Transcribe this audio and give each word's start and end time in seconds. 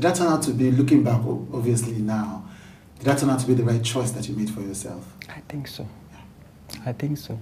Did 0.00 0.06
that 0.08 0.16
turn 0.16 0.28
out 0.28 0.42
to 0.44 0.52
be, 0.52 0.70
looking 0.70 1.04
back, 1.04 1.20
obviously 1.52 1.92
now, 1.92 2.42
did 2.98 3.04
that 3.04 3.18
turn 3.18 3.28
out 3.28 3.38
to 3.40 3.46
be 3.46 3.52
the 3.52 3.64
right 3.64 3.82
choice 3.82 4.10
that 4.12 4.26
you 4.26 4.34
made 4.34 4.48
for 4.48 4.62
yourself? 4.62 5.06
I 5.28 5.40
think 5.46 5.68
so. 5.68 5.86
I 6.86 6.94
think 6.94 7.18
so. 7.18 7.38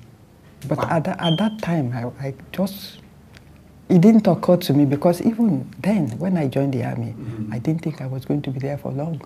But 0.66 0.78
wow. 0.78 0.88
at, 0.90 1.04
that, 1.04 1.20
at 1.20 1.38
that 1.38 1.62
time, 1.62 1.92
I, 1.92 2.26
I 2.26 2.34
just, 2.50 2.98
it 3.88 4.00
didn't 4.00 4.26
occur 4.26 4.56
to 4.56 4.72
me 4.72 4.86
because 4.86 5.22
even 5.22 5.72
then, 5.78 6.08
when 6.18 6.36
I 6.36 6.48
joined 6.48 6.74
the 6.74 6.82
army, 6.82 7.14
mm-hmm. 7.16 7.52
I 7.52 7.60
didn't 7.60 7.82
think 7.82 8.00
I 8.00 8.06
was 8.06 8.24
going 8.24 8.42
to 8.42 8.50
be 8.50 8.58
there 8.58 8.76
for 8.76 8.90
long. 8.90 9.22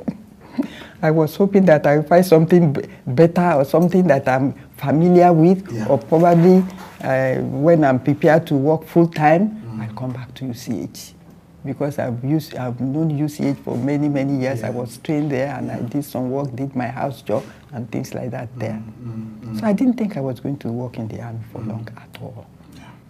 I 1.02 1.10
was 1.10 1.36
hoping 1.36 1.66
that 1.66 1.86
I 1.86 1.98
would 1.98 2.08
find 2.08 2.24
something 2.24 2.72
b- 2.72 2.88
better 3.06 3.52
or 3.52 3.66
something 3.66 4.06
that 4.06 4.26
I'm 4.26 4.54
familiar 4.78 5.30
with, 5.34 5.70
yeah. 5.70 5.88
or 5.88 5.98
probably 5.98 6.64
uh, 7.02 7.34
when 7.42 7.84
I'm 7.84 8.00
prepared 8.00 8.46
to 8.46 8.54
work 8.54 8.86
full 8.86 9.08
time, 9.08 9.60
mm. 9.60 9.86
I'll 9.86 9.94
come 9.94 10.14
back 10.14 10.32
to 10.36 10.46
UCH 10.46 11.19
because 11.64 11.98
I've 11.98 12.24
used 12.24 12.54
I've 12.54 12.80
known 12.80 13.10
UCH 13.10 13.58
for 13.64 13.76
many 13.76 14.08
many 14.08 14.38
years. 14.40 14.60
Yeah. 14.60 14.68
I 14.68 14.70
was 14.70 14.98
trained 14.98 15.30
there 15.30 15.54
and 15.56 15.66
yeah. 15.66 15.76
I 15.76 15.80
did 15.82 16.04
some 16.04 16.30
work, 16.30 16.54
did 16.54 16.74
my 16.74 16.88
house 16.88 17.22
job 17.22 17.44
and 17.72 17.90
things 17.90 18.14
like 18.14 18.30
that 18.30 18.48
there. 18.58 18.72
Mm-hmm. 18.82 19.58
So 19.58 19.66
I 19.66 19.72
didn't 19.72 19.94
think 19.94 20.16
I 20.16 20.20
was 20.20 20.40
going 20.40 20.58
to 20.58 20.68
work 20.68 20.98
in 20.98 21.08
the 21.08 21.20
army 21.20 21.40
for 21.52 21.60
mm. 21.60 21.68
long 21.68 21.88
at 21.96 22.20
all. 22.22 22.46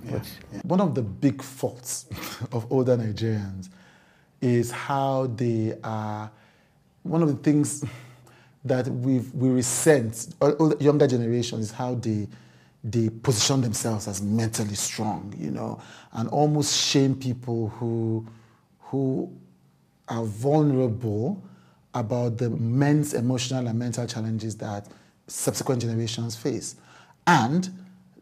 Yeah. 0.05 0.21
One 0.63 0.81
of 0.81 0.95
the 0.95 1.03
big 1.03 1.43
faults 1.43 2.07
of 2.53 2.71
older 2.73 2.97
Nigerians 2.97 3.69
is 4.41 4.71
how 4.71 5.27
they 5.37 5.77
are. 5.85 6.31
One 7.03 7.23
of 7.23 7.29
the 7.29 7.37
things 7.43 7.85
that 8.65 8.89
we 8.89 9.21
we 9.35 9.49
resent, 9.49 10.35
younger 10.81 11.07
generations, 11.07 11.67
is 11.67 11.71
how 11.71 11.95
they 11.95 12.29
they 12.83 13.11
position 13.11 13.61
themselves 13.61 14.09
as 14.09 14.23
mentally 14.23 14.75
strong, 14.75 15.35
you 15.39 15.51
know, 15.51 15.81
and 16.13 16.29
almost 16.31 16.77
shame 16.77 17.15
people 17.15 17.69
who 17.69 18.27
who 18.81 19.31
are 20.09 20.25
vulnerable 20.25 21.43
about 21.95 22.39
the 22.39 22.51
men's 22.51 23.15
emotional 23.15 23.67
and 23.67 23.79
mental 23.79 24.07
challenges 24.07 24.57
that 24.57 24.89
subsequent 25.27 25.81
generations 25.83 26.37
face. 26.37 26.77
And 27.27 27.71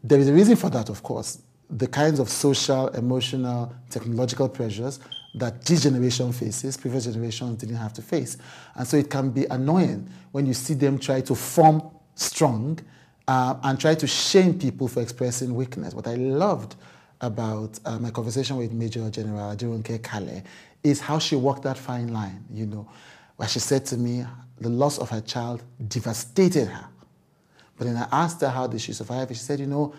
there 0.03 0.19
is 0.19 0.27
a 0.27 0.33
reason 0.33 0.55
for 0.55 0.69
that, 0.69 0.89
of 0.89 1.01
course. 1.03 1.41
The 1.69 1.87
kinds 1.87 2.19
of 2.19 2.29
social, 2.29 2.87
emotional, 2.89 3.73
technological 3.89 4.49
pressures 4.49 4.99
that 5.35 5.63
this 5.65 5.83
generation 5.83 6.31
faces, 6.31 6.77
previous 6.77 7.05
generations 7.05 7.57
didn't 7.57 7.75
have 7.75 7.93
to 7.93 8.01
face. 8.01 8.37
And 8.75 8.87
so 8.87 8.97
it 8.97 9.09
can 9.09 9.29
be 9.29 9.45
annoying 9.45 10.09
when 10.31 10.45
you 10.45 10.53
see 10.53 10.73
them 10.73 10.97
try 10.97 11.21
to 11.21 11.35
form 11.35 11.83
strong 12.15 12.79
uh, 13.29 13.55
and 13.61 13.79
try 13.79 13.93
to 13.93 14.07
shame 14.07 14.57
people 14.57 14.87
for 14.87 15.03
expressing 15.03 15.53
weakness. 15.53 15.93
What 15.93 16.07
I 16.07 16.15
loved 16.15 16.75
about 17.21 17.79
uh, 17.85 17.99
my 17.99 18.09
conversation 18.09 18.57
with 18.57 18.71
Major 18.71 19.07
General 19.11 19.55
Aderonke 19.55 20.01
Kale 20.01 20.41
is 20.83 20.99
how 20.99 21.19
she 21.19 21.35
walked 21.35 21.61
that 21.61 21.77
fine 21.77 22.11
line, 22.11 22.43
you 22.51 22.65
know, 22.65 22.89
where 23.35 23.47
she 23.47 23.59
said 23.59 23.85
to 23.85 23.97
me, 23.97 24.25
the 24.59 24.69
loss 24.69 24.97
of 24.97 25.11
her 25.11 25.21
child 25.21 25.61
devastated 25.87 26.69
her. 26.69 26.87
But 27.77 27.85
then 27.85 27.97
I 27.97 28.07
asked 28.11 28.41
her 28.41 28.49
how 28.49 28.65
did 28.65 28.81
she 28.81 28.93
survive, 28.93 29.27
she 29.27 29.35
said, 29.35 29.59
you 29.59 29.67
know, 29.67 29.93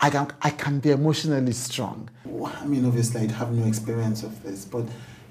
I 0.00 0.10
can, 0.10 0.26
I 0.42 0.50
can 0.50 0.80
be 0.80 0.90
emotionally 0.90 1.52
strong. 1.52 2.10
I 2.26 2.66
mean, 2.66 2.84
obviously, 2.84 3.28
I 3.28 3.32
have 3.32 3.52
no 3.52 3.64
experience 3.64 4.24
of 4.24 4.42
this, 4.42 4.64
but 4.64 4.84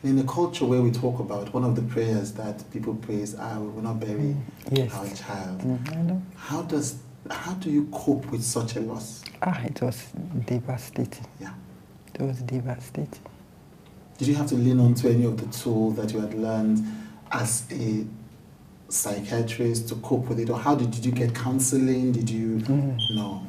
in 0.04 0.20
a 0.20 0.24
culture 0.24 0.66
where 0.66 0.82
we 0.82 0.92
talk 0.92 1.20
about 1.20 1.54
one 1.54 1.64
of 1.64 1.76
the 1.76 1.82
prayers 1.82 2.34
that 2.34 2.70
people 2.72 2.94
pray 2.96 3.22
is, 3.22 3.36
"I 3.36 3.58
will 3.58 3.82
not 3.82 4.00
bury 4.00 4.36
yes. 4.72 4.94
our 4.94 5.08
child." 5.10 5.60
Mm, 5.62 6.22
how 6.36 6.62
does 6.64 6.98
how 7.32 7.54
do 7.54 7.70
you 7.70 7.88
cope 7.92 8.26
with 8.32 8.44
such 8.44 8.76
a 8.76 8.82
loss? 8.82 9.24
Ah, 9.42 9.62
it 9.64 9.82
was 9.82 10.12
devastating. 10.46 11.26
Yeah. 11.40 11.54
It 12.14 12.22
was 12.22 12.42
devastating. 12.42 13.22
Did 14.18 14.28
you 14.28 14.36
have 14.36 14.48
to 14.48 14.56
lean 14.56 14.80
on 14.80 14.94
to 14.96 15.10
any 15.10 15.26
of 15.26 15.38
the 15.38 15.48
tools 15.58 15.96
that 15.96 16.12
you 16.14 16.20
had 16.20 16.34
learned 16.34 16.86
as 17.32 17.66
a 17.72 18.06
psychiatrist 18.90 19.88
to 19.90 19.96
cope 19.96 20.28
with 20.28 20.40
it? 20.40 20.50
Or 20.50 20.60
how 20.60 20.76
did, 20.76 20.92
did 20.92 21.06
you 21.06 21.12
get 21.12 21.34
counseling? 21.34 22.12
Did 22.12 22.30
you 22.30 22.58
mm. 22.58 22.98
no? 23.16 23.46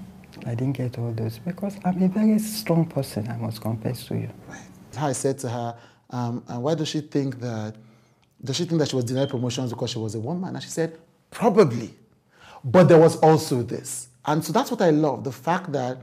I 0.47 0.55
didn't 0.55 0.73
get 0.73 0.99
all 0.99 1.13
those 1.13 1.39
because 1.39 1.77
I'm 1.85 2.03
a 2.03 2.09
very 2.09 2.39
strong 2.39 2.87
person, 2.87 3.29
I 3.29 3.37
must 3.37 3.61
confess 3.61 4.07
to 4.07 4.15
you. 4.15 4.31
Right. 4.49 4.59
I 4.99 5.13
said 5.13 5.39
to 5.41 5.49
her, 5.49 5.77
um, 6.11 6.45
and 6.49 6.63
why 6.63 6.75
does 6.75 6.89
she 6.89 7.01
think 7.01 7.41
that 7.41 7.77
does 8.43 8.57
she 8.57 8.65
think 8.67 8.79
that 8.79 8.89
she 8.91 8.97
was 8.97 9.07
denied 9.07 9.31
promotions 9.31 9.71
because 9.71 9.91
she 9.91 9.99
was 9.99 10.15
a 10.15 10.21
woman? 10.21 10.55
And 10.55 10.63
she 10.63 10.69
said, 10.69 10.99
probably. 11.31 11.95
But 12.63 12.85
there 12.85 12.99
was 12.99 13.17
also 13.17 13.63
this. 13.63 14.09
And 14.27 14.45
so 14.45 14.53
that's 14.53 14.71
what 14.71 14.83
I 14.83 14.91
love 14.91 15.25
the 15.25 15.33
fact 15.33 15.73
that, 15.73 15.99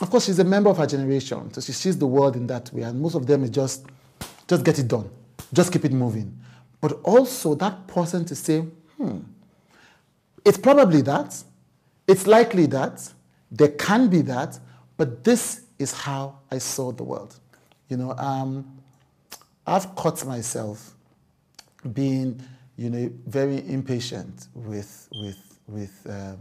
of 0.00 0.10
course, 0.10 0.26
she's 0.26 0.38
a 0.38 0.44
member 0.44 0.70
of 0.70 0.78
her 0.78 0.86
generation. 0.86 1.52
So 1.52 1.60
she 1.60 1.72
sees 1.72 1.98
the 1.98 2.06
world 2.06 2.36
in 2.36 2.46
that 2.46 2.72
way. 2.72 2.82
And 2.82 3.00
most 3.00 3.14
of 3.14 3.26
them 3.26 3.44
is 3.44 3.50
just, 3.50 3.86
just 4.48 4.64
get 4.64 4.78
it 4.78 4.88
done, 4.88 5.10
just 5.52 5.72
keep 5.72 5.84
it 5.84 5.92
moving. 5.92 6.38
But 6.80 6.92
also 7.04 7.54
that 7.56 7.86
person 7.86 8.24
to 8.24 8.34
say, 8.34 8.60
hmm, 8.96 9.18
it's 10.44 10.58
probably 10.58 11.02
that, 11.02 11.42
it's 12.06 12.26
likely 12.26 12.66
that, 12.66 13.12
there 13.50 13.68
can 13.68 14.08
be 14.08 14.22
that, 14.22 14.58
but 14.96 15.24
this 15.24 15.62
is 15.78 15.92
how 15.92 16.38
I 16.50 16.58
saw 16.58 16.92
the 16.92 17.02
world. 17.02 17.34
You 17.90 17.96
know, 17.96 18.14
um, 18.16 18.80
I've 19.66 19.94
caught 19.96 20.24
myself 20.24 20.94
being 21.92 22.40
you 22.76 22.88
know, 22.88 23.12
very 23.26 23.58
impatient 23.68 24.48
with, 24.54 25.08
with, 25.12 25.58
with 25.66 26.06
uh, 26.08 26.36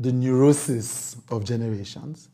the 0.00 0.12
neurosis 0.12 1.16
of 1.30 1.44
generations. 1.44 2.30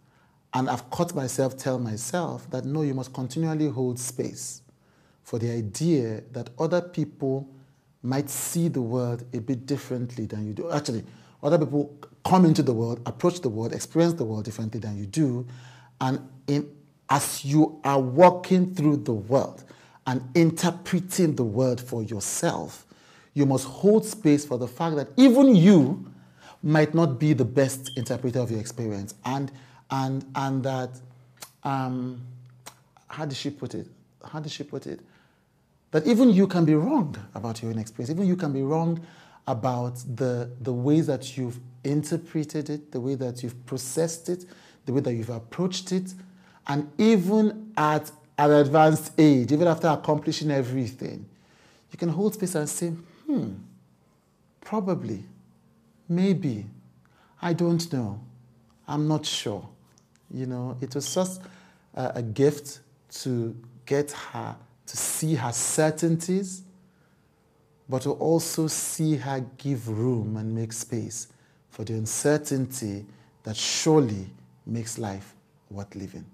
And 0.54 0.70
I've 0.70 0.88
caught 0.90 1.14
myself 1.14 1.56
tell 1.56 1.78
myself 1.78 2.48
that 2.50 2.64
no, 2.64 2.82
you 2.82 2.94
must 2.94 3.12
continually 3.12 3.68
hold 3.68 3.98
space 3.98 4.62
for 5.24 5.38
the 5.38 5.50
idea 5.50 6.22
that 6.32 6.50
other 6.58 6.80
people 6.80 7.48
might 8.02 8.30
see 8.30 8.68
the 8.68 8.82
world 8.82 9.24
a 9.34 9.40
bit 9.40 9.66
differently 9.66 10.26
than 10.26 10.46
you 10.46 10.52
do. 10.52 10.70
Actually, 10.70 11.04
other 11.42 11.58
people 11.58 11.98
come 12.24 12.44
into 12.44 12.62
the 12.62 12.72
world, 12.72 13.00
approach 13.04 13.40
the 13.40 13.48
world, 13.48 13.72
experience 13.72 14.14
the 14.14 14.24
world 14.24 14.44
differently 14.44 14.78
than 14.78 14.96
you 14.96 15.06
do. 15.06 15.46
And 16.00 16.20
in, 16.46 16.68
as 17.12 17.44
you 17.44 17.78
are 17.84 18.00
walking 18.00 18.74
through 18.74 18.96
the 18.96 19.12
world, 19.12 19.64
and 20.06 20.22
interpreting 20.34 21.36
the 21.36 21.44
word 21.44 21.78
for 21.78 22.02
yourself, 22.02 22.86
you 23.34 23.44
must 23.44 23.66
hold 23.66 24.04
space 24.04 24.46
for 24.46 24.56
the 24.56 24.66
fact 24.66 24.96
that 24.96 25.08
even 25.18 25.54
you 25.54 26.10
might 26.62 26.94
not 26.94 27.20
be 27.20 27.34
the 27.34 27.44
best 27.44 27.90
interpreter 27.98 28.40
of 28.40 28.50
your 28.50 28.60
experience. 28.60 29.14
And, 29.26 29.52
and, 29.90 30.24
and 30.34 30.64
that, 30.64 30.90
um, 31.64 32.22
how 33.08 33.26
did 33.26 33.36
she 33.36 33.50
put 33.50 33.74
it? 33.74 33.88
How 34.24 34.40
did 34.40 34.50
she 34.50 34.64
put 34.64 34.86
it? 34.86 35.00
That 35.90 36.06
even 36.06 36.30
you 36.30 36.46
can 36.46 36.64
be 36.64 36.74
wrong 36.74 37.14
about 37.34 37.60
your 37.60 37.72
own 37.72 37.78
experience. 37.78 38.10
Even 38.10 38.26
you 38.26 38.36
can 38.36 38.54
be 38.54 38.62
wrong 38.62 39.04
about 39.46 39.96
the, 40.16 40.50
the 40.62 40.72
ways 40.72 41.08
that 41.08 41.36
you've 41.36 41.60
interpreted 41.84 42.70
it, 42.70 42.90
the 42.90 43.00
way 43.00 43.16
that 43.16 43.42
you've 43.42 43.66
processed 43.66 44.30
it, 44.30 44.46
the 44.86 44.94
way 44.94 45.02
that 45.02 45.12
you've 45.12 45.30
approached 45.30 45.92
it. 45.92 46.14
And 46.66 46.90
even 46.98 47.72
at 47.76 48.10
an 48.38 48.50
advanced 48.52 49.12
age, 49.18 49.52
even 49.52 49.66
after 49.66 49.88
accomplishing 49.88 50.50
everything, 50.50 51.26
you 51.90 51.98
can 51.98 52.08
hold 52.08 52.34
space 52.34 52.54
and 52.54 52.68
say, 52.68 52.88
hmm, 53.26 53.52
probably, 54.60 55.24
maybe, 56.08 56.66
I 57.40 57.52
don't 57.52 57.92
know, 57.92 58.20
I'm 58.86 59.08
not 59.08 59.26
sure. 59.26 59.68
You 60.30 60.46
know, 60.46 60.76
it 60.80 60.94
was 60.94 61.14
just 61.14 61.42
a, 61.94 62.12
a 62.16 62.22
gift 62.22 62.80
to 63.22 63.54
get 63.84 64.12
her 64.12 64.56
to 64.86 64.96
see 64.96 65.34
her 65.34 65.52
certainties, 65.52 66.62
but 67.88 68.02
to 68.02 68.12
also 68.12 68.66
see 68.66 69.16
her 69.16 69.44
give 69.58 69.88
room 69.88 70.36
and 70.36 70.54
make 70.54 70.72
space 70.72 71.28
for 71.70 71.84
the 71.84 71.94
uncertainty 71.94 73.04
that 73.42 73.56
surely 73.56 74.26
makes 74.66 74.98
life 74.98 75.34
worth 75.70 75.94
living. 75.94 76.24